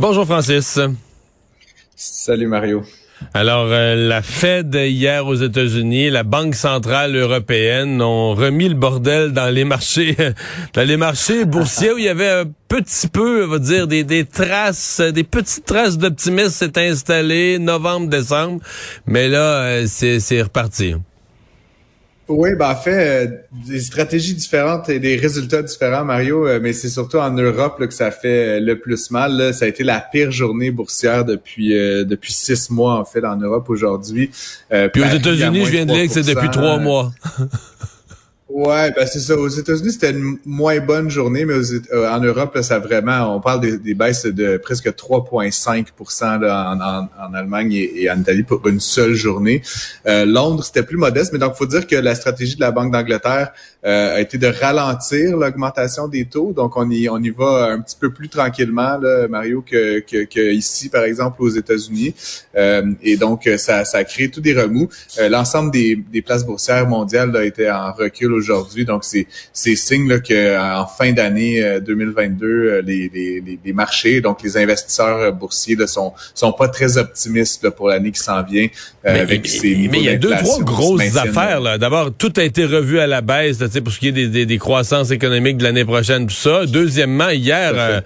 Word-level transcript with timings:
Bonjour 0.00 0.24
Francis. 0.24 0.80
Salut 1.94 2.46
Mario. 2.46 2.82
Alors, 3.34 3.66
euh, 3.68 3.94
la 4.08 4.22
Fed 4.22 4.74
hier 4.74 5.26
aux 5.26 5.34
États-Unis, 5.34 6.08
la 6.08 6.22
Banque 6.22 6.54
centrale 6.54 7.14
européenne 7.14 8.00
ont 8.00 8.34
remis 8.34 8.70
le 8.70 8.76
bordel 8.76 9.32
dans 9.34 9.54
les 9.54 9.64
marchés, 9.64 10.16
dans 10.72 10.88
les 10.88 10.96
marchés 10.96 11.44
boursiers 11.44 11.92
où 11.92 11.98
il 11.98 12.04
y 12.04 12.08
avait 12.08 12.30
un 12.30 12.44
petit 12.66 13.08
peu, 13.08 13.44
on 13.44 13.48
va 13.48 13.58
dire, 13.58 13.86
des, 13.86 14.02
des 14.02 14.24
traces, 14.24 15.02
des 15.02 15.22
petites 15.22 15.66
traces 15.66 15.98
d'optimisme 15.98 16.48
s'est 16.48 16.78
installé 16.78 17.58
novembre, 17.58 18.08
décembre, 18.08 18.62
mais 19.04 19.28
là, 19.28 19.64
euh, 19.64 19.86
c'est 19.86 20.40
reparti. 20.40 20.94
Oui, 22.30 22.50
ben 22.54 22.70
en 22.70 22.76
fait, 22.76 23.26
euh, 23.26 23.26
des 23.66 23.80
stratégies 23.80 24.34
différentes 24.34 24.88
et 24.88 25.00
des 25.00 25.16
résultats 25.16 25.62
différents, 25.62 26.04
Mario, 26.04 26.46
euh, 26.46 26.60
mais 26.62 26.72
c'est 26.72 26.88
surtout 26.88 27.16
en 27.16 27.32
Europe 27.32 27.80
là, 27.80 27.88
que 27.88 27.94
ça 27.94 28.12
fait 28.12 28.58
euh, 28.58 28.60
le 28.60 28.78
plus 28.78 29.10
mal. 29.10 29.36
Là. 29.36 29.52
Ça 29.52 29.64
a 29.64 29.68
été 29.68 29.82
la 29.82 30.00
pire 30.00 30.30
journée 30.30 30.70
boursière 30.70 31.24
depuis 31.24 31.70
depuis 31.70 32.32
six 32.32 32.70
mois, 32.70 33.00
en 33.00 33.04
fait, 33.04 33.24
en 33.24 33.36
Europe 33.36 33.68
aujourd'hui. 33.68 34.30
Puis 34.70 35.02
aux 35.02 35.14
États-Unis, 35.14 35.64
je 35.64 35.70
viens 35.70 35.86
de 35.86 35.92
lire 35.92 36.06
que 36.06 36.12
c'est 36.12 36.34
depuis 36.34 36.50
trois 36.50 36.78
mois. 36.78 37.12
Ouais, 38.52 38.90
ben 38.90 39.06
c'est 39.06 39.20
ça. 39.20 39.36
Aux 39.36 39.48
États-Unis, 39.48 39.92
c'était 39.92 40.10
une 40.10 40.38
moins 40.44 40.80
bonne 40.80 41.08
journée, 41.08 41.44
mais 41.44 41.54
euh, 41.92 42.10
en 42.10 42.18
Europe, 42.18 42.52
là, 42.56 42.64
ça 42.64 42.80
vraiment, 42.80 43.36
on 43.36 43.40
parle 43.40 43.78
des, 43.78 43.94
baisses 43.94 44.26
de 44.26 44.56
presque 44.56 44.88
3,5 44.88 45.86
en, 46.50 46.80
en, 46.80 47.08
en, 47.28 47.34
Allemagne 47.34 47.72
et, 47.72 48.10
en 48.10 48.18
Italie 48.18 48.42
pour 48.42 48.66
une 48.66 48.80
seule 48.80 49.14
journée. 49.14 49.62
Euh, 50.06 50.24
Londres, 50.24 50.64
c'était 50.64 50.82
plus 50.82 50.96
modeste, 50.96 51.32
mais 51.32 51.38
donc 51.38 51.54
faut 51.54 51.66
dire 51.66 51.86
que 51.86 51.94
la 51.94 52.16
stratégie 52.16 52.56
de 52.56 52.60
la 52.60 52.72
Banque 52.72 52.92
d'Angleterre 52.92 53.52
euh, 53.86 54.16
a 54.16 54.20
été 54.20 54.36
de 54.36 54.48
ralentir 54.48 55.36
l'augmentation 55.36 56.08
des 56.08 56.24
taux. 56.24 56.52
Donc 56.52 56.76
on 56.76 56.90
y 56.90 57.08
on 57.08 57.22
y 57.22 57.30
va 57.30 57.66
un 57.70 57.80
petit 57.80 57.96
peu 58.00 58.12
plus 58.12 58.28
tranquillement, 58.28 58.98
là, 58.98 59.28
Mario, 59.28 59.62
que, 59.62 60.00
que, 60.00 60.24
que 60.24 60.52
ici, 60.52 60.88
par 60.88 61.04
exemple, 61.04 61.40
aux 61.40 61.50
États-Unis. 61.50 62.14
Euh, 62.56 62.82
et 63.00 63.16
donc 63.16 63.48
ça, 63.58 63.84
ça 63.84 63.98
a 63.98 64.04
créé 64.04 64.28
tout 64.28 64.40
des 64.40 64.60
remous. 64.60 64.88
L'ensemble 65.30 65.70
des, 65.70 65.94
des 65.94 66.20
places 66.20 66.44
boursières 66.44 66.88
mondiales 66.88 67.36
a 67.36 67.44
été 67.44 67.70
en 67.70 67.92
recul 67.92 68.39
aujourd'hui. 68.40 68.84
Donc, 68.84 69.04
c'est 69.04 69.26
c'est 69.52 69.76
signe 69.76 70.08
là, 70.08 70.18
que 70.18 70.58
en 70.58 70.86
fin 70.86 71.12
d'année 71.12 71.62
2022, 71.80 72.46
euh, 72.46 72.50
euh, 72.50 72.82
les, 72.82 73.10
les, 73.12 73.58
les, 73.64 73.72
marchés, 73.72 74.20
donc 74.20 74.42
les 74.42 74.56
investisseurs 74.56 75.18
euh, 75.18 75.30
boursiers 75.30 75.76
là, 75.76 75.86
sont 75.86 76.12
sont 76.34 76.52
pas 76.52 76.68
très 76.68 76.96
optimistes 76.98 77.62
là, 77.64 77.70
pour 77.70 77.88
l'année 77.88 78.10
qui 78.10 78.20
s'en 78.20 78.42
vient 78.42 78.66
mais, 79.04 79.20
avec 79.20 79.46
ces 79.46 79.88
Mais 79.90 79.98
il 79.98 80.04
y 80.04 80.08
a 80.08 80.16
deux 80.16 80.30
trois 80.30 80.60
grosses 80.60 81.16
affaires. 81.16 81.60
Là. 81.60 81.78
D'abord, 81.78 82.10
tout 82.16 82.32
a 82.36 82.42
été 82.42 82.64
revu 82.64 82.98
à 82.98 83.06
la 83.06 83.20
baisse 83.20 83.58
pour 83.58 83.92
ce 83.92 83.98
qui 83.98 84.08
est 84.08 84.12
des, 84.12 84.28
des, 84.28 84.46
des 84.46 84.58
croissances 84.58 85.10
économiques 85.10 85.56
de 85.56 85.64
l'année 85.64 85.84
prochaine, 85.84 86.26
tout 86.26 86.34
ça. 86.34 86.66
Deuxièmement, 86.66 87.30
hier, 87.30 88.02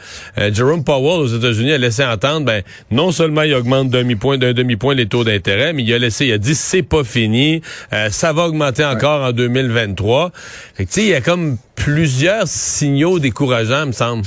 Jerome 0.52 0.84
Powell 0.84 1.20
aux 1.20 1.26
États-Unis 1.26 1.72
a 1.72 1.78
laissé 1.78 2.04
entendre, 2.04 2.46
ben 2.46 2.62
non 2.90 3.12
seulement 3.12 3.42
il 3.42 3.54
augmente 3.54 3.90
d'un 3.90 4.02
demi 4.52 4.76
point 4.76 4.94
les 4.94 5.06
taux 5.06 5.24
d'intérêt, 5.24 5.72
mais 5.72 5.82
il 5.82 5.92
a 5.92 5.98
laissé, 5.98 6.26
il 6.26 6.32
a 6.32 6.38
dit 6.38 6.54
c'est 6.54 6.82
pas 6.82 7.04
fini, 7.04 7.62
ça 8.10 8.32
va 8.32 8.46
augmenter 8.46 8.84
encore 8.84 9.22
en 9.22 9.32
2023. 9.32 10.23
Fait 10.74 10.86
que, 10.86 11.00
il 11.00 11.06
y 11.06 11.14
a 11.14 11.20
comme 11.20 11.56
plusieurs 11.74 12.48
signaux 12.48 13.18
décourageants, 13.18 13.86
me 13.86 13.92
semble. 13.92 14.24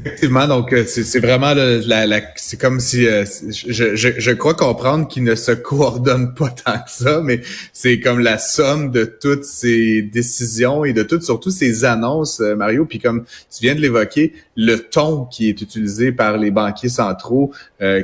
Effectivement, 0.00 0.46
donc 0.46 0.72
euh, 0.72 0.84
c'est 0.86 1.20
vraiment 1.20 1.54
la, 1.54 2.06
la, 2.06 2.20
c'est 2.36 2.60
comme 2.60 2.80
si 2.80 3.06
euh, 3.06 3.24
je, 3.48 3.94
je, 3.94 4.08
je, 4.18 4.30
crois 4.32 4.54
comprendre 4.54 5.08
qu'ils 5.08 5.22
ne 5.22 5.34
se 5.34 5.52
coordonnent 5.52 6.34
pas 6.34 6.50
tant 6.50 6.78
que 6.78 6.90
ça, 6.90 7.20
mais 7.22 7.40
c'est 7.72 8.00
comme 8.00 8.18
la 8.18 8.36
somme 8.36 8.90
de 8.90 9.04
toutes 9.04 9.44
ces 9.44 10.02
décisions 10.02 10.84
et 10.84 10.92
de 10.92 11.02
toutes 11.04 11.22
surtout 11.22 11.50
ces 11.50 11.84
annonces, 11.84 12.40
euh, 12.40 12.54
Mario. 12.54 12.84
Puis 12.84 12.98
comme 12.98 13.24
tu 13.24 13.62
viens 13.62 13.74
de 13.74 13.80
l'évoquer, 13.80 14.34
le 14.56 14.76
ton 14.76 15.24
qui 15.24 15.48
est 15.48 15.60
utilisé 15.62 16.12
par 16.12 16.36
les 16.36 16.50
banquiers 16.50 16.88
centraux 16.88 17.52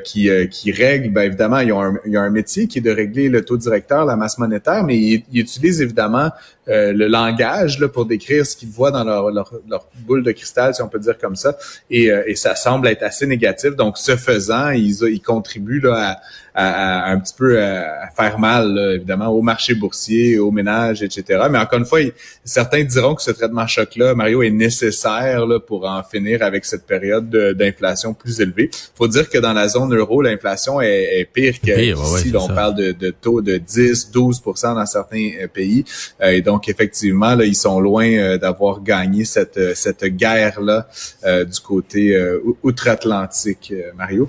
qui 0.05 0.29
qui 0.51 0.73
règlent, 0.73 1.11
bien 1.11 1.23
évidemment, 1.23 1.61
ils 1.61 1.73
ont, 1.73 1.81
un, 1.81 1.99
ils 2.05 2.19
ont 2.19 2.23
un 2.23 2.31
métier 2.31 2.67
qui 2.67 2.79
est 2.79 2.83
de 2.83 2.91
régler 2.91 3.29
le 3.29 3.45
taux 3.45 3.57
directeur, 3.57 4.05
la 4.05 4.17
masse 4.17 4.37
monétaire, 4.37 4.85
mais 4.85 4.99
ils, 4.99 5.25
ils 5.33 5.41
utilisent 5.41 5.81
évidemment 5.81 6.31
le 6.67 7.07
langage 7.09 7.79
là, 7.79 7.89
pour 7.89 8.07
décrire 8.07 8.47
ce 8.47 8.57
qu'ils 8.57 8.69
voient 8.69 8.91
dans 8.91 9.05
leur, 9.05 9.31
leur, 9.31 9.53
leur 9.69 9.87
boule 10.07 10.23
de 10.23 10.33
cristal, 10.33 10.75
si 10.75 10.83
on 10.83 10.89
peut 10.89 10.99
dire 10.99 11.19
comme 11.19 11.37
ça 11.37 11.57
et, 11.91 12.11
euh, 12.11 12.23
et, 12.27 12.35
ça 12.35 12.55
semble 12.55 12.89
être 12.89 13.03
assez 13.03 13.27
négatif. 13.27 13.77
Donc, 13.77 13.99
ce 13.99 14.17
faisant, 14.17 14.71
ils, 14.71 14.97
ils 15.03 15.21
contribuent 15.21 15.81
là, 15.81 16.21
à, 16.55 17.09
à, 17.09 17.11
un 17.11 17.19
petit 17.19 17.35
peu 17.37 17.59
euh, 17.59 17.83
à, 17.83 18.11
faire 18.11 18.39
mal, 18.39 18.79
évidemment, 18.97 19.29
au 19.29 19.43
marché 19.43 19.75
boursier, 19.75 20.39
aux 20.39 20.51
ménages, 20.51 21.03
etc. 21.03 21.45
Mais 21.51 21.59
encore 21.59 21.79
une 21.79 21.85
fois, 21.85 22.01
certains 22.45 22.85
diront 22.85 23.15
que 23.15 23.23
ce 23.23 23.31
traitement 23.31 23.67
choc-là, 23.67 24.15
Mario, 24.15 24.43
est 24.43 24.51
nécessaire 24.51 25.47
là, 25.47 25.61
pour 25.61 25.87
en 25.87 26.03
finir 26.03 26.43
avec 26.43 26.65
cette 26.65 26.87
période 26.87 27.31
d'inflation 27.31 28.15
plus 28.15 28.41
élevée. 28.41 28.71
faut 28.95 29.09
dire 29.09 29.29
que 29.29 29.39
dans 29.39 29.53
la 29.53 29.69
zone 29.69 29.95
euro, 29.95 30.23
l'inflation 30.23 30.81
est, 30.81 31.29
pire 31.33 31.61
qu'ici. 31.61 32.35
on 32.35 32.49
parle 32.49 32.75
de, 32.75 32.93
de, 32.93 33.11
taux 33.11 33.41
de 33.41 33.57
10, 33.57 34.11
12% 34.13 34.75
dans 34.75 34.87
certains 34.87 35.31
euh, 35.41 35.47
pays. 35.47 35.85
Euh, 36.23 36.31
et 36.31 36.41
donc, 36.41 36.50
effectivement, 36.69 37.35
là, 37.35 37.45
ils 37.45 37.57
sont 37.57 37.81
loin 37.81 38.37
d'avoir 38.37 38.83
gagné 38.83 39.25
cette, 39.25 39.77
cette 39.77 40.05
guerre-là 40.05 40.89
du 41.25 41.61
côté 41.61 42.19
outre-Atlantique, 42.63 43.73
Mario. 43.97 44.27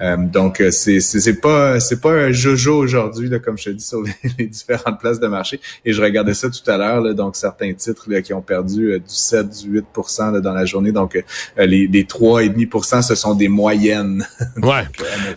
Hmm. 0.00 0.28
donc, 0.28 0.62
c'est 0.70 1.00
c'est 1.00 1.40
pas 1.40 1.80
c'est 1.80 2.00
pas 2.00 2.12
un 2.12 2.32
jojo 2.32 2.76
aujourd'hui, 2.76 3.30
comme 3.40 3.56
je 3.58 3.64
te 3.64 3.70
dis, 3.70 3.84
sur 3.84 4.02
les, 4.38 4.46
différentes 4.46 5.00
places 5.00 5.20
de 5.20 5.26
marché. 5.26 5.60
Et 5.84 5.92
je 5.92 6.02
regardais 6.02 6.34
ça 6.34 6.48
tout 6.50 6.70
à 6.70 6.76
l'heure, 6.76 7.14
donc 7.14 7.36
certains 7.36 7.72
titres 7.72 7.94
qui 8.20 8.32
ont 8.32 8.42
perdu 8.42 8.92
euh, 8.92 8.98
du 8.98 9.04
7, 9.14 9.48
du 9.50 9.70
8 9.70 9.84
dans 10.42 10.52
la 10.52 10.64
journée. 10.64 10.92
Donc, 10.92 11.16
euh, 11.16 11.66
les, 11.66 11.86
les 11.86 12.04
3,5% 12.04 13.02
ce 13.02 13.14
sont 13.14 13.34
des 13.34 13.48
moyennes. 13.48 14.26
ouais. 14.62 14.84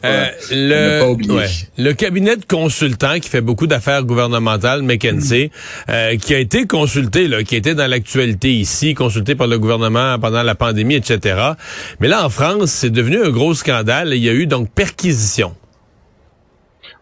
Euh, 0.04 0.28
le, 0.52 1.82
le 1.82 1.94
cabinet 1.94 2.38
de 2.38 2.46
consultants 2.46 3.20
qui 3.20 3.30
fait 3.30 3.42
beaucoup 3.42 3.68
d'affaires 3.68 4.04
gouvernementales, 4.04 4.84
McKinsey, 4.84 5.52
qui 6.22 6.27
a 6.34 6.40
été 6.40 6.66
consulté, 6.66 7.28
là, 7.28 7.44
qui 7.44 7.56
était 7.56 7.76
dans 7.76 7.88
l'actualité 7.88 8.54
ici, 8.54 8.94
consulté 8.94 9.36
par 9.36 9.48
le 9.48 9.60
gouvernement 9.60 10.18
pendant 10.20 10.44
la 10.44 10.56
pandémie, 10.56 10.96
etc. 10.96 11.54
Mais 12.00 12.08
là, 12.08 12.26
en 12.26 12.30
France, 12.30 12.72
c'est 12.72 12.90
devenu 12.90 13.24
un 13.24 13.30
gros 13.30 13.54
scandale. 13.54 14.14
Il 14.14 14.24
y 14.24 14.30
a 14.30 14.34
eu 14.34 14.48
donc 14.48 14.70
perquisition. 14.70 15.56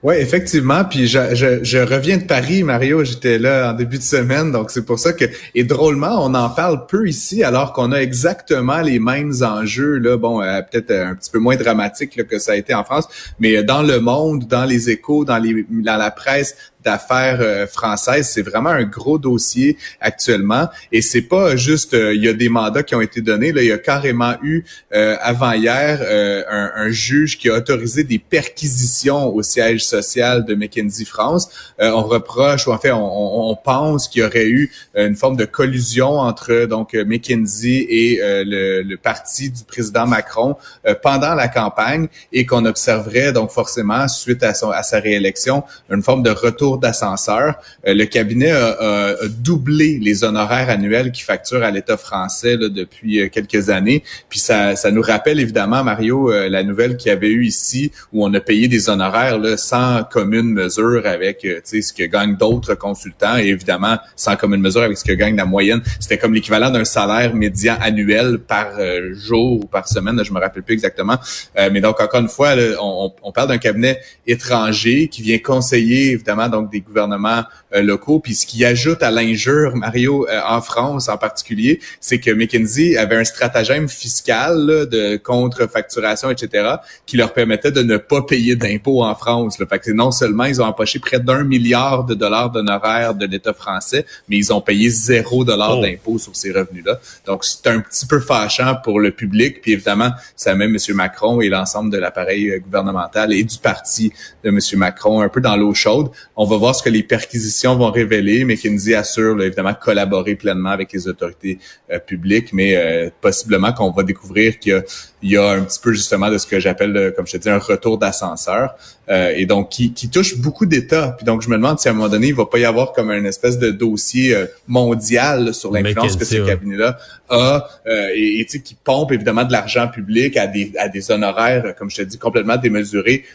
Oui, 0.06 0.18
effectivement. 0.19 0.84
Puis 0.86 1.08
je, 1.08 1.34
je, 1.34 1.63
je, 1.63 1.80
reviens 1.80 2.18
de 2.18 2.25
Paris, 2.25 2.62
Mario. 2.62 3.04
J'étais 3.04 3.39
là 3.39 3.72
en 3.72 3.74
début 3.74 3.98
de 3.98 4.04
semaine, 4.04 4.51
donc 4.51 4.69
c'est 4.69 4.86
pour 4.86 5.00
ça 5.00 5.13
que 5.13 5.25
et 5.56 5.63
drôlement, 5.63 6.24
on 6.24 6.36
en 6.36 6.50
parle 6.51 6.86
peu 6.86 7.07
ici, 7.07 7.44
alors 7.44 7.74
qu'on 7.74 7.92
a 7.92 7.98
exactement 7.98 8.81
les 8.81 9.00
mêmes 9.00 9.33
enjeux. 9.42 9.98
Là, 9.98 10.16
bon, 10.18 10.44
euh, 10.44 10.62
peut-être 10.62 10.92
un 10.92 11.16
petit 11.16 11.31
peu 11.31 11.39
moins 11.39 11.56
dramatique 11.56 12.24
que 12.27 12.38
ça 12.38 12.51
a 12.51 12.56
été 12.56 12.75
en 12.75 12.83
France, 12.83 13.07
mais 13.39 13.63
dans 13.63 13.81
le 13.81 14.00
monde, 14.00 14.45
dans 14.48 14.66
les 14.66 14.92
échos, 14.92 15.25
dans 15.25 15.39
les 15.39 15.66
dans 15.72 15.98
la 15.98 16.12
presse, 16.12 16.56
d'affaires 16.86 17.68
françaises. 17.70 18.30
C'est 18.34 18.42
vraiment 18.42 18.70
un 18.70 18.84
gros 18.84 19.18
dossier 19.18 19.78
actuellement. 20.00 20.70
Et 20.92 21.02
c'est 21.02 21.24
pas 21.24 21.56
juste, 21.56 21.94
il 21.94 22.24
y 22.24 22.30
a 22.30 22.34
des 22.34 22.50
mandats 22.50 22.84
qui 22.84 22.96
ont 22.96 23.02
été 23.02 23.22
donnés. 23.22 23.52
Là, 23.52 23.62
il 23.62 23.68
y 23.68 23.72
a 23.72 23.78
carrément 23.78 24.36
eu 24.42 24.64
avant 24.92 25.52
hier 25.52 26.02
un, 26.50 26.90
juge 26.90 27.38
qui 27.38 27.50
a 27.50 27.56
autorisé 27.56 28.04
des 28.04 28.20
perquisitions 28.20 29.34
au 29.34 29.42
siège 29.42 29.84
social 29.84 30.46
de 30.46 30.54
McKinsey 30.56 31.06
France. 31.06 31.50
on 31.80 32.04
reproche, 32.04 32.68
ou 32.68 32.72
en 32.72 32.78
fait, 32.78 32.92
on, 32.92 33.58
pense 33.64 34.08
qu'il 34.08 34.22
y 34.22 34.26
aurait 34.26 34.48
eu 34.48 34.72
une 34.96 35.16
forme 35.16 35.38
de 35.38 35.46
collusion 35.46 36.20
entre 36.20 36.66
donc 36.66 36.94
McKinsey 36.94 37.88
et 37.90 38.20
le, 38.22 38.96
parti 38.96 39.50
du 39.50 39.64
président 39.64 40.06
Macron 40.06 40.56
pendant 41.02 41.34
la 41.34 41.48
campagne 41.48 42.08
et 42.32 42.46
qu'on 42.46 42.66
observerait 42.66 43.32
donc 43.34 43.52
forcément 43.52 44.08
suite 44.08 44.44
à 44.44 44.54
sa 44.54 45.00
réélection 45.00 45.64
une 45.90 46.04
forme 46.04 46.24
de 46.24 46.30
retour 46.30 46.75
d'ascenseur. 46.77 47.56
Euh, 47.88 47.94
le 47.94 48.06
cabinet 48.06 48.51
a, 48.51 49.16
doublé 49.30 50.00
les 50.00 50.24
honoraires 50.24 50.69
annuels 50.69 51.12
qu'il 51.12 51.24
facture 51.24 51.63
à 51.63 51.72
l'État 51.72 51.98
français 51.98 52.57
là, 52.57 52.69
depuis 52.69 53.19
euh, 53.19 53.30
quelques 53.30 53.69
années. 53.69 54.04
Puis 54.30 54.39
ça, 54.39 54.75
ça 54.75 54.92
nous 54.92 55.01
rappelle 55.01 55.39
évidemment 55.39 55.83
Mario 55.83 56.31
euh, 56.31 56.50
la 56.50 56.63
nouvelle 56.63 56.98
qu'il 56.98 57.10
y 57.10 57.12
avait 57.12 57.30
eu 57.30 57.45
ici 57.45 57.92
où 58.13 58.25
on 58.25 58.33
a 58.33 58.39
payé 58.39 58.68
des 58.68 58.89
honoraires 58.89 59.38
là, 59.38 59.57
sans 59.57 60.04
commune 60.04 60.51
mesure 60.51 61.06
avec 61.06 61.45
ce 61.63 61.94
que 61.94 62.04
gagnent 62.04 62.38
d'autres 62.38 62.75
consultants 62.75 63.38
et 63.38 63.48
évidemment 63.48 63.98
sans 64.16 64.36
commune 64.36 64.62
mesure 64.62 64.81
avec 64.81 64.98
ce 64.98 65.04
que 65.04 65.13
gagne 65.13 65.36
la 65.36 65.45
moyenne. 65.45 65.81
C'était 66.00 66.18
comme 66.18 66.33
l'équivalent 66.33 66.69
d'un 66.69 66.86
salaire 66.86 67.36
médian 67.36 67.77
annuel 67.81 68.39
par 68.39 68.68
jour 69.13 69.63
ou 69.63 69.66
par 69.66 69.88
semaine, 69.88 70.24
je 70.24 70.31
me 70.31 70.39
rappelle 70.39 70.63
plus 70.63 70.74
exactement. 70.74 71.18
mais 71.56 71.81
donc 71.81 72.00
encore 72.00 72.22
une 72.22 72.30
fois, 72.30 72.56
on, 72.81 73.12
on, 73.22 73.31
parle 73.31 73.50
d'un 73.50 73.57
cabinet 73.57 74.00
étranger 74.27 75.07
qui 75.07 75.22
vient 75.22 75.38
conseiller 75.38 76.12
évidemment 76.12 76.50
donc 76.50 76.64
des 76.65 76.81
gouvernements 76.81 77.44
euh, 77.73 77.81
locaux. 77.81 78.19
Puis 78.19 78.35
ce 78.35 78.45
qui 78.45 78.65
ajoute 78.65 79.03
à 79.03 79.12
l'injure, 79.12 79.75
Mario, 79.75 80.27
euh, 80.29 80.41
en 80.47 80.62
France 80.62 81.09
en 81.09 81.17
particulier, 81.17 81.79
c'est 82.00 82.19
que 82.19 82.31
McKinsey 82.31 82.97
avait 82.97 83.15
un 83.15 83.23
stratagème 83.23 83.88
fiscal 83.88 84.88
de 84.89 85.17
contre-facturation, 85.17 86.29
etc., 86.29 86.75
qui 87.06 87.17
leur 87.17 87.33
permettait 87.33 87.71
de 87.71 87.81
ne 87.81 87.97
pas 87.97 88.21
payer 88.21 88.56
d'impôts 88.56 89.03
en 89.03 89.15
France. 89.15 89.57
Fait 89.57 89.79
que 89.79 89.91
non 89.91 90.12
seulement 90.12 90.45
ils 90.45 90.62
ont 90.62 90.65
empoché 90.65 91.00
près 91.00 91.19
d'un 91.19 91.44
milliard 91.44 92.03
de 92.03 92.13
dollars 92.13 92.51
d'honoraires 92.51 93.15
de 93.15 93.25
l'État 93.25 93.53
français, 93.53 94.06
mais 94.29 94.38
ils 94.38 94.53
ont 94.53 94.62
payé 94.62 94.89
zéro 94.89 95.44
dollar 95.44 95.77
oh. 95.77 95.81
d'impôts 95.81 96.19
sur 96.19 96.35
ces 96.35 96.51
revenus-là. 96.51 97.00
Donc 97.25 97.44
c'est 97.45 97.67
un 97.67 97.79
petit 97.79 98.06
peu 98.06 98.19
fâchant 98.19 98.75
pour 98.83 99.00
le 99.00 99.12
public. 99.12 99.62
Puis 99.62 99.73
évidemment, 99.73 100.12
ça 100.35 100.56
met 100.56 100.65
M. 100.65 100.77
Macron 100.94 101.41
et 101.41 101.50
l'ensemble 101.50 101.91
de 101.91 101.97
l'appareil 101.97 102.51
euh, 102.51 102.59
gouvernemental 102.59 103.33
et 103.33 103.44
du 103.44 103.57
parti 103.57 104.12
de 104.44 104.50
M. 104.50 104.59
Macron 104.75 105.21
un 105.21 105.29
peu 105.29 105.41
dans 105.41 105.56
l'eau 105.56 105.73
chaude. 105.73 106.09
On 106.35 106.45
va 106.45 106.55
voir 106.57 106.75
ce 106.75 106.84
que 106.84 106.90
les 106.90 107.04
perquisitions 107.04 107.75
vont 107.75 107.92
révéler. 107.92 108.46
McKinsey 108.46 108.96
assure 108.96 109.42
évidemment 109.42 109.74
collaborer 109.74 110.36
pleinement 110.36 110.69
avec 110.69 110.92
les 110.94 111.07
autorités 111.07 111.60
euh, 111.92 112.00
publiques, 112.00 112.54
mais 112.54 112.75
euh, 112.75 113.10
possiblement 113.22 113.74
qu'on 113.74 113.92
va 113.92 114.04
découvrir 114.04 114.60
qu'il 114.60 114.84
y, 115.24 115.38
a, 115.38 115.52
un 115.52 115.62
petit 115.62 115.80
peu 115.80 115.94
justement 115.94 116.30
de 116.30 116.38
ce 116.38 116.48
que 116.48 116.60
j'appelle, 116.60 117.13
comme 117.16 117.28
je 117.28 117.34
te 117.34 117.38
dis, 117.38 117.50
un 117.50 117.60
retour 117.60 117.98
d'ascenseur. 117.98 118.75
et 119.10 119.46
donc 119.46 119.69
qui, 119.69 120.10
touche 120.10 120.38
beaucoup 120.38 120.66
d'États. 120.66 121.10
Puis 121.18 121.25
donc 121.25 121.42
je 121.42 121.50
me 121.50 121.56
demande 121.56 121.80
si 121.80 121.88
à 121.88 121.92
un 121.92 121.94
moment 121.94 122.10
donné, 122.10 122.28
il 122.28 122.36
va 122.36 122.46
pas 122.46 122.60
y 122.60 122.66
avoir 122.66 122.94
comme 122.94 123.12
une 123.12 123.25
espèce 123.25 123.58
de 123.60 123.72
dossier 123.72 124.36
mondial 124.68 125.54
sur 125.54 125.72
l'influence 125.72 126.16
que 126.16 126.25
ce 126.25 126.38
cabinet-là 126.38 126.98
a 127.30 127.68
et, 128.13 128.40
et 128.40 128.46
qui 128.46 128.75
pompe 128.75 129.12
évidemment 129.12 129.44
de 129.44 129.51
l'argent 129.51 129.88
public 129.88 130.38
à 130.38 130.48
des, 130.48 130.72
à 130.78 130.90
des 130.90 131.12
honoraires, 131.12 131.75
comme 131.78 131.90
je 131.90 131.98
te 131.98 132.01
dis, 132.04 132.18
complètement 132.18 132.58
démesurés 132.58 133.25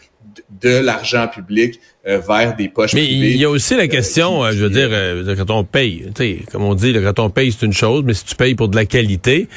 de 0.61 0.77
l'argent 0.77 1.27
public 1.27 1.79
euh, 2.07 2.19
vers 2.19 2.55
des 2.55 2.67
poches 2.67 2.93
mais 2.93 3.03
privées. 3.03 3.31
il 3.31 3.37
y 3.37 3.45
a 3.45 3.49
aussi 3.49 3.75
la 3.75 3.87
question, 3.87 4.43
euh, 4.43 4.51
je 4.53 4.63
veux 4.63 4.69
dire, 4.71 4.89
euh, 4.91 5.35
quand 5.35 5.51
on 5.51 5.63
paye, 5.63 6.05
comme 6.51 6.63
on 6.63 6.73
dit, 6.73 6.93
quand 6.93 7.19
on 7.19 7.29
paye, 7.29 7.51
c'est 7.51 7.65
une 7.65 7.73
chose, 7.73 8.03
mais 8.03 8.15
si 8.15 8.25
tu 8.25 8.35
payes 8.35 8.55
pour 8.55 8.69
de 8.69 8.75
la 8.75 8.85
qualité, 8.85 9.47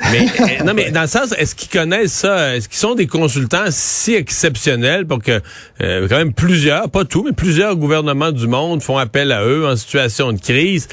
mais 0.00 0.64
non, 0.64 0.74
mais 0.74 0.90
dans 0.90 1.02
le 1.02 1.06
sens, 1.06 1.32
est-ce 1.38 1.54
qu'ils 1.54 1.70
connaissent 1.70 2.12
ça? 2.12 2.56
Est-ce 2.56 2.68
qu'ils 2.68 2.78
sont 2.78 2.94
des 2.94 3.06
consultants 3.06 3.66
si 3.70 4.14
exceptionnels 4.14 5.06
pour 5.06 5.20
que 5.22 5.40
quand 5.80 6.16
même 6.16 6.32
plusieurs, 6.32 6.90
pas 6.90 7.04
tous, 7.04 7.22
mais 7.22 7.32
plusieurs 7.32 7.76
gouvernements 7.76 8.32
du 8.32 8.46
monde 8.46 8.82
font 8.82 8.98
appel 8.98 9.32
à 9.32 9.44
eux 9.44 9.66
en 9.66 9.76
situation 9.76 10.32
de 10.32 10.40
crise? 10.40 10.88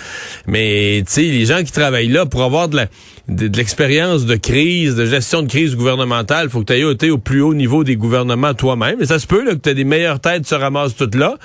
Mais 0.48 1.04
tu 1.08 1.14
sais, 1.14 1.22
les 1.22 1.46
gens 1.46 1.64
qui 1.64 1.72
travaillent 1.72 2.10
là 2.10 2.26
pour 2.26 2.44
avoir 2.44 2.70
de 2.70 2.78
la 2.78 2.88
de, 3.28 3.58
l'expérience 3.58 4.26
de 4.26 4.36
crise, 4.36 4.96
de 4.96 5.06
gestion 5.06 5.42
de 5.42 5.48
crise 5.48 5.76
gouvernementale, 5.76 6.50
faut 6.50 6.62
que 6.62 6.66
tu 6.66 7.06
ailles 7.06 7.12
au 7.12 7.18
plus 7.18 7.42
haut 7.42 7.54
niveau 7.54 7.84
des 7.84 7.96
gouvernements 7.96 8.54
toi-même. 8.54 9.02
Et 9.02 9.06
ça 9.06 9.20
se 9.20 9.28
peut 9.28 9.44
là, 9.44 9.56
que 9.56 9.70
tu 9.70 9.74
des 9.74 9.84
meilleures 9.84 10.20
têtes 10.20 10.46
se 10.46 10.56
ramassent 10.56 10.96
toutes 10.96 11.16
là. 11.16 11.38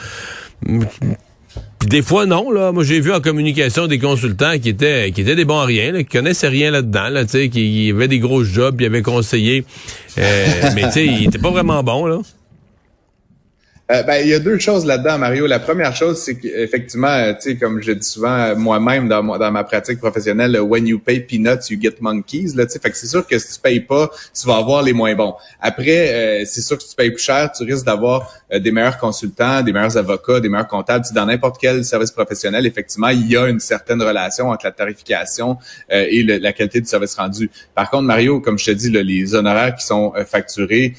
Des 1.86 2.02
fois, 2.02 2.26
non. 2.26 2.50
Là. 2.50 2.72
Moi, 2.72 2.82
j'ai 2.82 2.98
vu 2.98 3.12
en 3.12 3.20
communication 3.20 3.86
des 3.86 4.00
consultants 4.00 4.58
qui 4.58 4.70
étaient 4.70 5.12
qui 5.12 5.20
étaient 5.20 5.36
des 5.36 5.44
bons 5.44 5.60
à 5.60 5.64
rien, 5.64 5.92
là, 5.92 6.02
qui 6.02 6.08
connaissaient 6.08 6.48
rien 6.48 6.72
là-dedans, 6.72 7.08
là, 7.10 7.24
qui, 7.24 7.48
qui 7.48 7.92
avaient 7.94 8.08
des 8.08 8.18
gros 8.18 8.42
jobs, 8.42 8.76
qui 8.76 8.86
avaient 8.86 9.02
conseillé. 9.02 9.64
Euh, 10.18 10.46
mais 10.74 10.82
tu 10.82 10.92
sais, 10.92 11.06
ils 11.06 11.26
étaient 11.26 11.38
pas 11.38 11.50
vraiment 11.50 11.82
bons, 11.84 12.06
là. 12.06 12.18
Euh, 13.92 14.02
ben, 14.02 14.20
il 14.20 14.28
y 14.28 14.34
a 14.34 14.40
deux 14.40 14.58
choses 14.58 14.84
là-dedans, 14.84 15.16
Mario. 15.16 15.46
La 15.46 15.60
première 15.60 15.94
chose, 15.94 16.18
c'est 16.18 16.36
qu'effectivement, 16.36 17.06
euh, 17.06 17.34
tu 17.34 17.50
sais, 17.50 17.56
comme 17.56 17.80
je 17.80 17.92
dis 17.92 18.06
souvent 18.06 18.36
euh, 18.36 18.56
moi-même 18.56 19.08
dans, 19.08 19.22
dans 19.22 19.52
ma 19.52 19.62
pratique 19.62 20.00
professionnelle, 20.00 20.58
when 20.60 20.88
you 20.88 20.98
pay 20.98 21.20
peanuts, 21.20 21.70
you 21.70 21.78
get 21.80 21.94
monkeys. 22.00 22.52
Là, 22.56 22.66
fait 22.66 22.90
que 22.90 22.96
c'est 22.96 23.06
sûr 23.06 23.24
que 23.24 23.38
si 23.38 23.54
tu 23.54 23.60
payes 23.60 23.78
pas, 23.78 24.10
tu 24.34 24.44
vas 24.48 24.56
avoir 24.56 24.82
les 24.82 24.92
moins 24.92 25.14
bons. 25.14 25.34
Après, 25.60 26.44
c'est 26.46 26.62
sûr 26.62 26.76
que 26.76 26.82
si 26.82 26.90
tu 26.90 26.96
payes 26.96 27.12
plus 27.12 27.22
cher, 27.22 27.52
tu 27.52 27.62
risques 27.62 27.86
d'avoir 27.86 28.32
des 28.52 28.70
meilleurs 28.72 28.98
consultants, 28.98 29.62
des 29.62 29.72
meilleurs 29.72 29.96
avocats, 29.96 30.40
des 30.40 30.48
meilleurs 30.48 30.66
comptables. 30.66 31.04
dans 31.14 31.26
n'importe 31.26 31.58
quel 31.60 31.84
service 31.84 32.10
professionnel, 32.10 32.66
effectivement, 32.66 33.08
il 33.08 33.30
y 33.30 33.36
a 33.36 33.48
une 33.48 33.60
certaine 33.60 34.02
relation 34.02 34.50
entre 34.50 34.66
la 34.66 34.72
tarification 34.72 35.58
et 35.90 36.22
la 36.22 36.52
qualité 36.52 36.80
du 36.80 36.86
service 36.86 37.14
rendu. 37.14 37.50
Par 37.74 37.90
contre, 37.90 38.04
Mario, 38.04 38.40
comme 38.40 38.58
je 38.58 38.66
te 38.66 38.70
dis, 38.72 38.90
les 38.90 39.34
honoraires 39.34 39.74
qui 39.74 39.86
sont 39.86 40.12
facturés, 40.26 40.94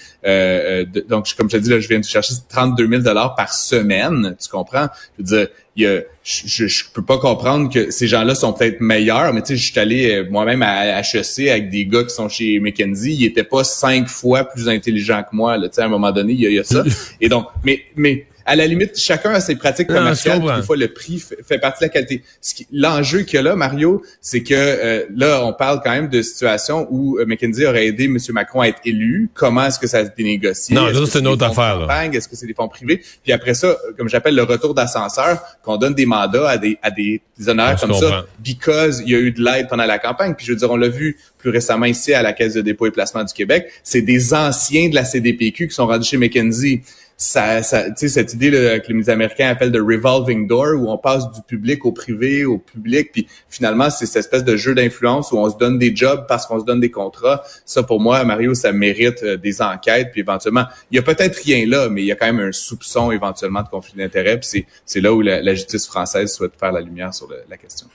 donc 1.07 1.27
comme 1.37 1.49
je 1.49 1.57
te 1.57 1.61
dis, 1.61 1.69
là, 1.69 1.79
je 1.79 1.87
viens 1.87 1.99
de 1.99 2.05
chercher 2.05 2.33
30 2.49 2.76
2000 2.77 3.01
dollars 3.01 3.35
par 3.35 3.53
semaine, 3.53 4.35
tu 4.41 4.49
comprends? 4.49 4.87
Je 5.17 5.23
veux 5.23 5.37
dire, 5.37 5.47
il 5.75 5.83
y 5.83 5.87
a, 5.87 6.01
je, 6.23 6.67
je, 6.67 6.85
peux 6.93 7.03
pas 7.03 7.17
comprendre 7.17 7.71
que 7.71 7.91
ces 7.91 8.07
gens-là 8.07 8.35
sont 8.35 8.53
peut-être 8.53 8.81
meilleurs, 8.81 9.33
mais 9.33 9.41
tu 9.41 9.47
sais, 9.47 9.57
je 9.57 9.71
suis 9.71 9.79
allé 9.79 10.11
euh, 10.11 10.27
moi-même 10.29 10.61
à 10.61 10.99
HEC 10.99 11.49
avec 11.49 11.69
des 11.69 11.85
gars 11.85 12.03
qui 12.03 12.09
sont 12.09 12.29
chez 12.29 12.59
McKenzie, 12.59 13.13
ils 13.13 13.25
étaient 13.25 13.43
pas 13.43 13.63
cinq 13.63 14.07
fois 14.07 14.43
plus 14.45 14.69
intelligents 14.69 15.23
que 15.23 15.35
moi, 15.35 15.57
là, 15.57 15.67
tu 15.67 15.75
sais, 15.75 15.81
à 15.81 15.85
un 15.85 15.89
moment 15.89 16.11
donné, 16.11 16.33
il 16.33 16.41
y 16.41 16.45
a, 16.47 16.49
il 16.49 16.55
y 16.55 16.59
a 16.59 16.63
ça. 16.63 16.83
Et 17.21 17.29
donc, 17.29 17.47
mais, 17.63 17.81
mais 17.95 18.25
à 18.47 18.55
la 18.55 18.65
limite, 18.65 18.97
chacun 18.97 19.31
a 19.31 19.41
ses 19.41 19.57
pratiques 19.57 19.87
commerciales. 19.87 20.41
des 20.41 20.63
fois, 20.63 20.77
le 20.77 20.87
prix 20.87 21.19
fait, 21.19 21.59
partie 21.59 21.81
de 21.81 21.85
la 21.85 21.89
qualité. 21.89 22.23
L'enjeu 22.71 23.23
qu'il 23.23 23.35
y 23.35 23.39
a 23.39 23.41
là, 23.41 23.55
Mario, 23.57 24.01
c'est 24.21 24.41
que 24.41 24.53
euh, 24.55 25.03
là, 25.13 25.43
on 25.43 25.51
parle 25.51 25.81
quand 25.83 25.91
même 25.91 26.07
de 26.07 26.21
situation 26.21 26.87
où 26.89 27.19
euh, 27.19 27.25
McKinsey 27.25 27.67
aurait 27.67 27.87
aidé 27.87 28.05
M. 28.05 28.17
Macron 28.29 28.61
à 28.61 28.69
être 28.69 28.79
élu. 28.85 29.29
Comment 29.33 29.65
est-ce 29.65 29.77
que 29.77 29.87
ça 29.87 29.97
a 29.97 30.01
été 30.03 30.23
négocié? 30.23 30.73
Non, 30.73 30.87
ça, 30.93 30.99
c'est 31.11 31.19
une 31.19 31.27
autre 31.27 31.43
affaire. 31.43 31.87
Est-ce 32.13 32.29
que 32.29 32.37
c'est 32.37 32.47
des 32.47 32.53
fonds 32.53 32.69
privés? 32.69 33.03
Puis 33.21 33.33
après 33.33 33.53
ça, 33.53 33.75
comme 33.97 34.07
j'appelle 34.07 34.35
le 34.35 34.43
retour 34.43 34.73
d'ascenseur, 34.73 35.41
qu'on 35.61 35.75
donne 35.75 35.93
des 35.93 36.05
mandats 36.05 36.49
à 36.49 36.57
des, 36.57 36.79
à 36.81 36.89
des, 36.89 37.21
des 37.37 37.49
honneurs 37.49 37.77
comme 37.77 37.93
ça, 37.93 38.25
because 38.39 39.03
il 39.05 39.11
y 39.11 39.15
a 39.15 39.19
eu 39.19 39.31
de 39.31 39.43
l'aide 39.43 39.67
pendant 39.67 39.85
la 39.85 39.99
campagne. 39.99 40.33
Puis 40.35 40.45
je 40.45 40.53
veux 40.53 40.57
dire, 40.57 40.71
on 40.71 40.77
l'a 40.77 40.87
vu 40.87 41.17
plus 41.37 41.49
récemment 41.49 41.85
ici 41.85 42.13
à 42.13 42.21
la 42.21 42.31
Caisse 42.31 42.53
de 42.53 42.61
dépôt 42.61 42.87
et 42.87 42.91
placement 42.91 43.25
du 43.25 43.33
Québec. 43.33 43.67
C'est 43.83 44.01
des 44.01 44.33
anciens 44.33 44.87
de 44.87 44.95
la 44.95 45.03
CDPQ 45.03 45.67
qui 45.67 45.75
sont 45.75 45.85
rendus 45.85 46.07
chez 46.07 46.17
McKinsey 46.17 46.81
ça, 47.17 47.63
ça 47.63 47.85
cette 47.95 48.33
idée 48.33 48.51
que 48.51 48.93
les 48.93 49.09
Américains 49.09 49.49
appellent 49.49 49.71
de 49.71 49.81
revolving 49.81 50.47
door, 50.47 50.75
où 50.77 50.89
on 50.89 50.99
passe 50.99 51.29
du 51.31 51.41
public 51.41 51.83
au 51.83 51.91
privé, 51.91 52.45
au 52.45 52.59
public, 52.59 53.11
puis 53.11 53.27
finalement, 53.49 53.89
c'est 53.89 54.05
cette 54.05 54.17
espèce 54.17 54.43
de 54.43 54.55
jeu 54.55 54.75
d'influence 54.75 55.31
où 55.31 55.37
on 55.37 55.49
se 55.49 55.57
donne 55.57 55.79
des 55.79 55.95
jobs 55.95 56.25
parce 56.27 56.45
qu'on 56.45 56.59
se 56.59 56.65
donne 56.65 56.79
des 56.79 56.91
contrats. 56.91 57.43
Ça, 57.65 57.81
pour 57.81 57.99
moi, 57.99 58.23
Mario, 58.23 58.53
ça 58.53 58.71
mérite 58.71 59.23
euh, 59.23 59.35
des 59.35 59.61
enquêtes, 59.63 60.11
puis 60.11 60.21
éventuellement, 60.21 60.65
il 60.91 60.97
y 60.97 60.99
a 60.99 61.01
peut-être 61.01 61.35
rien 61.43 61.65
là, 61.67 61.89
mais 61.89 62.03
il 62.03 62.05
y 62.05 62.11
a 62.11 62.15
quand 62.15 62.27
même 62.27 62.39
un 62.39 62.51
soupçon 62.51 63.11
éventuellement 63.11 63.63
de 63.63 63.69
conflit 63.69 63.97
d'intérêts, 63.97 64.39
c'est 64.41 65.01
là 65.01 65.13
où 65.13 65.21
la, 65.21 65.55
justice 65.55 65.87
française 65.87 66.31
souhaite 66.31 66.53
faire 66.59 66.71
la 66.71 66.81
lumière 66.81 67.13
sur 67.13 67.27
la 67.49 67.57
question. 67.57 67.87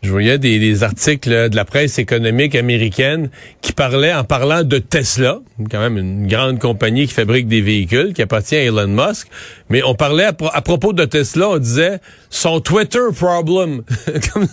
Je 0.00 0.12
voyais 0.12 0.38
des, 0.38 0.84
articles 0.84 1.50
de 1.50 1.56
la 1.56 1.64
presse 1.64 1.98
économique 1.98 2.54
américaine 2.54 3.30
qui 3.60 3.72
parlaient, 3.72 4.14
en 4.14 4.22
parlant 4.22 4.62
de 4.62 4.78
Tesla, 4.78 5.40
quand 5.68 5.80
même 5.80 5.98
une 5.98 6.28
grande 6.28 6.60
compagnie 6.60 7.08
qui 7.08 7.14
fabrique 7.14 7.48
des 7.48 7.60
véhicules, 7.60 8.12
qui 8.12 8.22
appartient 8.22 8.54
à 8.54 8.62
Elon 8.62 8.86
Musk, 8.86 9.26
mais 9.70 9.82
on 9.82 9.96
parlait 9.96 10.26
à, 10.26 10.62
propos 10.62 10.92
de 10.92 11.04
Tesla, 11.04 11.48
on 11.48 11.58
disait 11.58 11.98
son 12.30 12.60
Twitter 12.60 13.00
problem. 13.12 13.82
comme, 14.32 14.46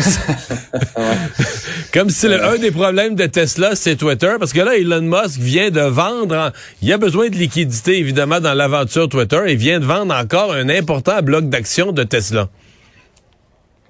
si, 0.00 0.18
comme 1.92 2.10
si 2.10 2.26
un 2.28 2.58
des 2.58 2.70
problèmes 2.70 3.16
de 3.16 3.26
Tesla, 3.26 3.74
c'est 3.74 3.96
Twitter, 3.96 4.34
parce 4.38 4.52
que 4.52 4.60
là, 4.60 4.76
Elon 4.76 5.02
Musk 5.02 5.40
vient 5.40 5.70
de 5.70 5.80
vendre, 5.80 6.52
il 6.82 6.92
a 6.92 6.98
besoin 6.98 7.30
de 7.30 7.34
liquidité, 7.34 7.98
évidemment, 7.98 8.38
dans 8.38 8.54
l'aventure 8.54 9.08
Twitter, 9.08 9.40
et 9.48 9.56
vient 9.56 9.80
de 9.80 9.86
vendre 9.86 10.14
encore 10.14 10.52
un 10.52 10.68
important 10.68 11.20
bloc 11.20 11.48
d'action 11.48 11.90
de 11.90 12.04
Tesla. 12.04 12.48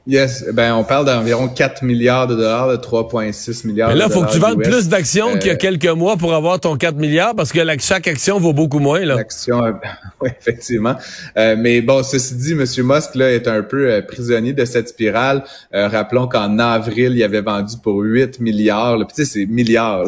Yes, 0.06 0.44
ben 0.52 0.74
on 0.74 0.84
parle 0.84 1.06
d'environ 1.06 1.48
4 1.48 1.82
milliards 1.82 2.26
de 2.26 2.34
dollars, 2.34 2.68
de 2.68 2.76
3,6 2.76 3.66
milliards. 3.66 3.88
Mais 3.88 3.94
là, 3.94 4.06
il 4.08 4.12
faut 4.12 4.22
que 4.22 4.32
tu 4.32 4.38
vendes 4.38 4.62
plus 4.62 4.88
d'actions 4.88 5.38
qu'il 5.38 5.46
y 5.46 5.50
a 5.50 5.56
quelques 5.56 5.86
mois 5.86 6.18
pour 6.18 6.34
avoir 6.34 6.60
ton 6.60 6.76
4 6.76 6.96
milliards, 6.96 7.34
parce 7.34 7.52
que 7.52 7.60
chaque 7.78 8.06
action 8.06 8.38
vaut 8.38 8.52
beaucoup 8.52 8.80
moins 8.80 9.00
là. 9.00 9.14
L'action, 9.16 9.62
oui, 10.20 10.28
effectivement. 10.38 10.96
mais 11.34 11.80
bon, 11.80 12.02
ceci 12.02 12.34
dit, 12.34 12.52
M. 12.52 12.64
Musk 12.84 13.14
là 13.14 13.32
est 13.32 13.48
un 13.48 13.62
peu 13.62 14.02
prisonnier 14.06 14.52
de 14.52 14.66
cette 14.66 14.90
spirale. 14.90 15.42
rappelons 15.72 16.28
qu'en 16.28 16.58
avril, 16.58 17.12
il 17.16 17.22
avait 17.22 17.40
vendu 17.40 17.76
pour 17.82 18.00
8 18.00 18.40
milliards. 18.40 18.98
Puis 18.98 19.06
tu 19.16 19.24
sais, 19.24 19.32
c'est 19.40 19.46
milliards. 19.46 20.04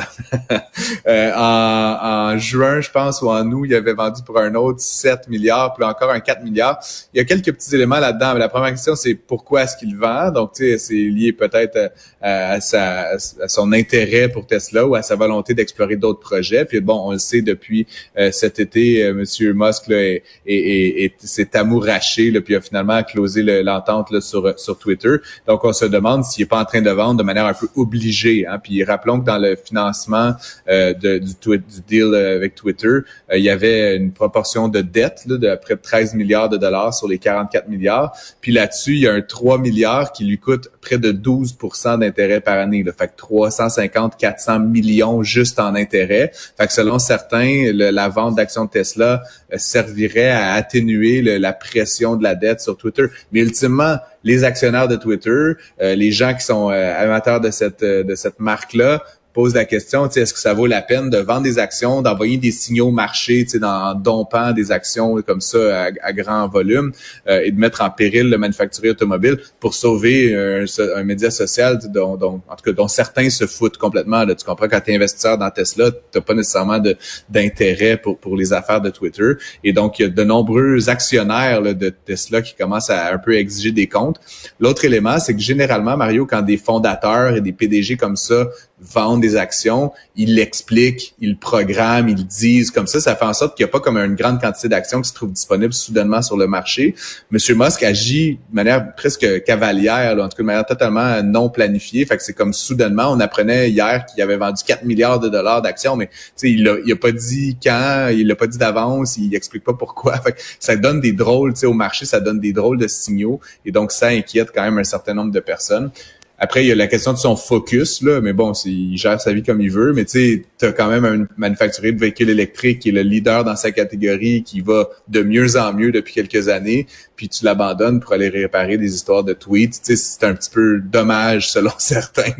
en, 1.08 1.98
en 2.34 2.38
juin, 2.38 2.82
je 2.82 2.90
pense, 2.90 3.22
ou 3.22 3.30
en 3.30 3.50
août, 3.50 3.64
il 3.66 3.74
avait 3.74 3.94
vendu 3.94 4.20
pour 4.22 4.38
un 4.38 4.54
autre 4.56 4.80
7 4.80 5.28
milliards, 5.28 5.72
puis 5.72 5.84
encore 5.84 6.10
un 6.10 6.20
4 6.20 6.42
milliards. 6.42 6.78
Il 7.14 7.18
y 7.18 7.20
a 7.20 7.24
quelques 7.24 7.52
petits 7.52 7.74
éléments 7.74 7.98
là-dedans. 7.98 8.34
Mais 8.34 8.40
la 8.40 8.50
première 8.50 8.72
question, 8.72 8.94
c'est 8.94 9.14
pourquoi 9.14 9.62
est-ce 9.62 9.76
qu'il 9.76 9.85
Donc, 10.32 10.52
tu 10.54 10.64
sais, 10.64 10.78
c'est 10.78 10.94
lié 10.94 11.32
peut-être 11.32 11.92
à, 12.20 12.60
sa, 12.60 13.18
son 13.18 13.72
intérêt 13.72 14.28
pour 14.28 14.46
Tesla 14.46 14.86
ou 14.86 14.94
à 14.94 15.02
sa 15.02 15.16
volonté 15.16 15.54
d'explorer 15.54 15.96
d'autres 15.96 16.20
projets. 16.20 16.64
Puis 16.64 16.80
bon, 16.80 17.08
on 17.08 17.12
le 17.12 17.18
sait 17.18 17.42
depuis 17.42 17.86
euh, 18.18 18.30
cet 18.32 18.58
été, 18.58 19.04
euh, 19.04 19.14
Monsieur 19.14 19.52
Musk 19.52 19.88
là, 19.88 19.96
est, 19.96 20.22
est, 20.46 21.14
s'est 21.18 21.56
amouraché, 21.56 22.30
là, 22.30 22.40
puis 22.40 22.54
a 22.56 22.60
finalement 22.60 23.02
closé 23.02 23.42
l'entente 23.62 24.20
sur, 24.20 24.58
sur 24.58 24.78
Twitter. 24.78 25.16
Donc, 25.46 25.64
on 25.64 25.72
se 25.72 25.84
demande 25.84 26.24
s'il 26.24 26.44
est 26.44 26.46
pas 26.48 26.60
en 26.60 26.64
train 26.64 26.82
de 26.82 26.90
vendre 26.90 27.18
de 27.18 27.22
manière 27.22 27.46
un 27.46 27.54
peu 27.54 27.68
obligée. 27.76 28.46
Hein. 28.46 28.58
Puis 28.62 28.82
rappelons 28.84 29.20
que 29.20 29.26
dans 29.26 29.38
le 29.38 29.56
financement 29.56 30.32
euh, 30.68 30.92
du, 30.94 31.20
du, 31.20 31.80
deal 31.86 32.14
avec 32.14 32.54
Twitter, 32.54 32.98
il 33.32 33.42
y 33.42 33.50
avait 33.50 33.96
une 33.96 34.12
proportion 34.12 34.68
de 34.68 34.80
dette 34.80 35.22
là, 35.26 35.36
de 35.36 35.54
près 35.56 35.76
de 35.76 35.80
13 35.80 36.14
milliards 36.14 36.48
de 36.48 36.56
dollars 36.56 36.94
sur 36.94 37.08
les 37.08 37.18
44 37.18 37.68
milliards. 37.68 38.16
Puis 38.40 38.52
là-dessus, 38.52 38.92
il 38.92 39.00
y 39.00 39.08
a 39.08 39.12
un 39.12 39.20
3 39.20 39.58
milliards 39.58 39.75
qui 40.12 40.24
lui 40.24 40.38
coûte 40.38 40.70
près 40.80 40.98
de 40.98 41.12
12 41.12 41.56
d'intérêt 41.98 42.40
par 42.40 42.58
année. 42.58 42.82
Là. 42.82 42.92
Fait 42.96 43.08
que 43.08 43.16
350, 43.16 44.16
400 44.16 44.60
millions 44.60 45.22
juste 45.22 45.58
en 45.58 45.74
intérêt. 45.74 46.32
Fait 46.58 46.66
que 46.66 46.72
selon 46.72 46.98
certains, 46.98 47.72
la 47.72 48.08
vente 48.08 48.36
d'actions 48.36 48.64
de 48.64 48.70
Tesla 48.70 49.22
euh, 49.52 49.58
servirait 49.58 50.30
à 50.30 50.52
atténuer 50.54 51.22
la 51.38 51.52
pression 51.52 52.16
de 52.16 52.22
la 52.22 52.34
dette 52.34 52.60
sur 52.60 52.76
Twitter. 52.76 53.06
Mais 53.32 53.40
ultimement, 53.40 53.96
les 54.24 54.44
actionnaires 54.44 54.88
de 54.88 54.96
Twitter, 54.96 55.30
euh, 55.30 55.94
les 55.94 56.10
gens 56.10 56.34
qui 56.34 56.44
sont 56.44 56.70
euh, 56.70 57.04
amateurs 57.04 57.40
de 57.40 57.50
cette 57.50 57.84
de 57.84 58.14
cette 58.14 58.40
marque-là, 58.40 59.02
pose 59.36 59.54
la 59.54 59.66
question, 59.66 60.08
est-ce 60.08 60.32
que 60.32 60.40
ça 60.40 60.54
vaut 60.54 60.66
la 60.66 60.80
peine 60.80 61.10
de 61.10 61.18
vendre 61.18 61.42
des 61.42 61.58
actions, 61.58 62.00
d'envoyer 62.00 62.38
des 62.38 62.52
signaux 62.52 62.90
marché, 62.90 63.46
en 63.62 63.94
dompant 63.94 64.52
des 64.52 64.72
actions 64.72 65.20
comme 65.20 65.42
ça 65.42 65.88
à, 66.02 66.12
grand 66.14 66.48
volume 66.48 66.90
euh, 67.28 67.42
et 67.44 67.52
de 67.52 67.60
mettre 67.60 67.82
en 67.82 67.90
péril 67.90 68.30
le 68.30 68.38
manufacturier 68.38 68.92
automobile 68.92 69.36
pour 69.60 69.74
sauver 69.74 70.34
un, 70.34 71.04
média 71.04 71.30
social 71.30 71.78
dont, 71.92 72.14
en 72.48 72.56
tout 72.56 72.64
cas, 72.64 72.72
dont 72.72 72.88
certains 72.88 73.28
se 73.28 73.46
foutent 73.46 73.76
complètement. 73.76 74.24
Là. 74.24 74.34
Tu 74.34 74.46
comprends, 74.46 74.68
quand 74.68 74.80
tu 74.80 74.92
es 74.92 74.96
investisseur 74.96 75.36
dans 75.36 75.50
Tesla, 75.50 75.90
tu 75.90 76.20
pas 76.22 76.32
nécessairement 76.32 76.80
d'intérêt 77.28 77.98
pour, 77.98 78.16
pour 78.18 78.36
les 78.36 78.54
affaires 78.54 78.80
de 78.80 78.88
Twitter. 78.88 79.32
Et 79.62 79.74
donc, 79.74 79.98
il 79.98 80.02
y 80.02 80.04
a 80.06 80.08
de 80.08 80.24
nombreux 80.24 80.88
actionnaires 80.88 81.60
de 81.60 81.90
Tesla 81.90 82.40
qui 82.40 82.54
commencent 82.54 82.88
à 82.88 83.12
un 83.12 83.18
peu 83.18 83.34
exiger 83.36 83.72
des 83.72 83.86
comptes. 83.86 84.18
L'autre 84.58 84.86
élément, 84.86 85.18
c'est 85.18 85.34
que 85.34 85.42
généralement, 85.42 85.98
Mario, 85.98 86.24
quand 86.24 86.40
des 86.40 86.56
fondateurs 86.56 87.36
et 87.36 87.42
des 87.42 87.52
PDG 87.52 87.98
comme 87.98 88.16
ça 88.16 88.46
vendent 88.80 89.22
des 89.22 89.36
actions, 89.36 89.92
ils 90.16 90.34
l'expliquent, 90.34 91.14
ils 91.20 91.38
programment, 91.38 92.08
ils 92.08 92.26
disent 92.26 92.70
comme 92.70 92.86
ça. 92.86 93.00
Ça 93.00 93.16
fait 93.16 93.24
en 93.24 93.32
sorte 93.32 93.56
qu'il 93.56 93.64
n'y 93.64 93.70
a 93.70 93.72
pas 93.72 93.80
comme 93.80 93.96
une 93.96 94.14
grande 94.14 94.40
quantité 94.40 94.68
d'actions 94.68 95.00
qui 95.00 95.08
se 95.08 95.14
trouvent 95.14 95.32
disponibles 95.32 95.72
soudainement 95.72 96.22
sur 96.22 96.36
le 96.36 96.46
marché. 96.46 96.94
Monsieur 97.30 97.54
Musk 97.54 97.82
agit 97.82 98.38
de 98.50 98.54
manière 98.54 98.94
presque 98.94 99.44
cavalière, 99.44 100.18
en 100.18 100.28
tout 100.28 100.36
cas 100.36 100.42
de 100.42 100.46
manière 100.46 100.66
totalement 100.66 101.22
non 101.22 101.48
planifiée. 101.48 102.04
Fait 102.04 102.16
que 102.16 102.22
c'est 102.22 102.34
comme 102.34 102.52
soudainement, 102.52 103.10
on 103.10 103.20
apprenait 103.20 103.70
hier 103.70 104.04
qu'il 104.06 104.22
avait 104.22 104.36
vendu 104.36 104.62
4 104.66 104.84
milliards 104.84 105.20
de 105.20 105.28
dollars 105.28 105.62
d'actions, 105.62 105.96
mais 105.96 106.10
il 106.42 106.68
a, 106.68 106.76
il 106.84 106.92
a 106.92 106.96
pas 106.96 107.12
dit 107.12 107.56
quand, 107.62 108.08
il 108.12 108.26
l'a 108.26 108.36
pas 108.36 108.46
dit 108.46 108.58
d'avance, 108.58 109.16
il 109.16 109.34
explique 109.34 109.64
pas 109.64 109.74
pourquoi. 109.74 110.16
Fait 110.22 110.36
ça 110.60 110.76
donne 110.76 111.00
des 111.00 111.12
drôles, 111.12 111.54
au 111.64 111.72
marché, 111.72 112.04
ça 112.04 112.20
donne 112.20 112.40
des 112.40 112.52
drôles 112.52 112.78
de 112.78 112.88
signaux. 112.88 113.40
Et 113.64 113.72
donc, 113.72 113.92
ça 113.92 114.08
inquiète 114.08 114.50
quand 114.54 114.62
même 114.62 114.78
un 114.78 114.84
certain 114.84 115.14
nombre 115.14 115.32
de 115.32 115.40
personnes. 115.40 115.90
Après, 116.38 116.62
il 116.62 116.68
y 116.68 116.72
a 116.72 116.74
la 116.74 116.86
question 116.86 117.14
de 117.14 117.18
son 117.18 117.34
focus, 117.34 118.02
là, 118.02 118.20
mais 118.20 118.34
bon, 118.34 118.52
il 118.66 118.98
gère 118.98 119.18
sa 119.20 119.32
vie 119.32 119.42
comme 119.42 119.62
il 119.62 119.70
veut. 119.70 119.94
Mais 119.94 120.04
tu 120.04 120.10
sais, 120.10 120.44
tu 120.58 120.66
as 120.66 120.72
quand 120.72 120.88
même 120.88 121.04
un 121.06 121.26
manufacturier 121.38 121.92
de 121.92 122.00
véhicules 122.00 122.28
électriques 122.28 122.80
qui 122.80 122.90
est 122.90 122.92
le 122.92 123.00
leader 123.00 123.42
dans 123.42 123.56
sa 123.56 123.70
catégorie, 123.70 124.42
qui 124.42 124.60
va 124.60 124.90
de 125.08 125.22
mieux 125.22 125.56
en 125.56 125.72
mieux 125.72 125.92
depuis 125.92 126.12
quelques 126.12 126.48
années, 126.48 126.86
puis 127.16 127.30
tu 127.30 127.44
l'abandonnes 127.44 128.00
pour 128.00 128.12
aller 128.12 128.28
réparer 128.28 128.76
des 128.76 128.94
histoires 128.94 129.24
de 129.24 129.32
tweets. 129.32 129.80
Tu 129.82 129.96
sais, 129.96 129.96
c'est 129.96 130.24
un 130.26 130.34
petit 130.34 130.50
peu 130.50 130.80
dommage, 130.80 131.50
selon 131.50 131.72
certains, 131.78 132.32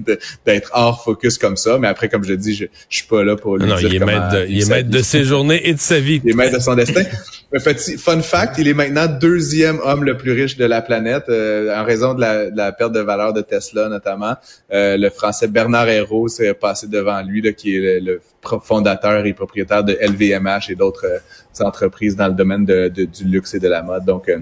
d'être 0.45 0.71
hors 0.75 1.03
focus 1.03 1.39
comme 1.39 1.57
ça. 1.57 1.79
Mais 1.79 1.89
après, 1.89 2.11
comme 2.11 2.25
je 2.25 2.35
dis, 2.35 2.55
je, 2.55 2.67
je 2.91 2.97
suis 2.99 3.07
pas 3.07 3.25
là 3.25 3.37
pour 3.37 3.57
lui 3.57 3.67
non, 3.67 3.77
dire 3.77 3.89
il 3.89 4.03
est 4.03 4.05
maître 4.05 4.31
de, 4.31 4.47
il 4.47 4.63
est 4.63 4.69
maître 4.69 4.91
de 4.91 5.03
ses 5.03 5.25
journées 5.25 5.67
et 5.67 5.73
de 5.73 5.81
sa 5.81 5.99
vie. 6.01 6.21
Il 6.23 6.33
est 6.33 6.35
maître 6.35 6.59
de 6.59 6.63
son 6.63 6.75
destin. 6.75 7.03
Un 7.55 7.61
petit 7.61 7.97
fun 7.97 8.21
fact, 8.21 8.59
il 8.59 8.67
est 8.67 8.75
maintenant 8.75 9.07
deuxième 9.07 9.79
homme 9.85 10.03
le 10.03 10.17
plus 10.17 10.33
riche 10.33 10.57
de 10.57 10.65
la 10.65 10.83
planète 10.83 11.25
euh, 11.29 11.75
en 11.75 11.85
raison 11.85 12.13
de 12.13 12.21
la, 12.21 12.51
de 12.51 12.57
la 12.57 12.73
perte 12.73 12.93
de 12.93 13.01
valeur 13.01 13.33
de 13.33 13.41
Tesla 13.41 13.86
notamment. 13.89 14.35
Euh, 14.73 14.97
le 14.97 15.11
français 15.11 15.49
Bernard 15.49 15.89
Hérault 15.89 16.29
s'est 16.29 16.55
passé 16.55 16.87
devant 16.87 17.21
lui, 17.23 17.43
là, 17.43 17.53
qui 17.53 17.77
est 17.77 18.01
le, 18.01 18.21
fondateur 18.63 19.27
et 19.27 19.33
propriétaire 19.33 19.83
de 19.83 19.99
LVMH 20.01 20.71
et 20.71 20.75
d'autres 20.75 21.07
euh, 21.07 21.65
entreprises 21.65 22.15
dans 22.15 22.29
le 22.29 22.35
domaine 22.35 22.65
de, 22.65 22.89
du 22.89 23.25
luxe 23.25 23.55
et 23.55 23.59
de 23.59 23.69
la 23.69 23.83
mode. 23.83 24.05
Donc, 24.05 24.29
euh, 24.29 24.39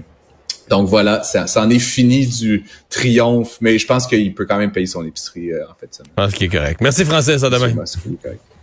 donc 0.69 0.87
voilà, 0.87 1.23
ça, 1.23 1.45
en 1.57 1.69
est 1.69 1.79
fini 1.79 2.25
du 2.25 2.65
triomphe, 2.89 3.57
mais 3.61 3.77
je 3.77 3.85
pense 3.85 4.07
qu'il 4.07 4.33
peut 4.33 4.45
quand 4.45 4.57
même 4.57 4.71
payer 4.71 4.87
son 4.87 5.05
épicerie 5.05 5.51
en 5.53 5.75
fait. 5.79 6.01
Je 6.03 6.09
pense 6.15 6.33
qu'il 6.33 6.47
est 6.47 6.49
correct. 6.49 6.81
Merci 6.81 7.05
Francis, 7.05 7.43
à 7.43 7.49
demain. 7.49 7.71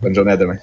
Bonne 0.01 0.13
journée 0.13 0.33
à 0.33 0.37
demain. 0.37 0.57